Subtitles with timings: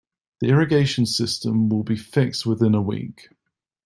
[0.39, 3.29] The irrigation system will be fixed within a week.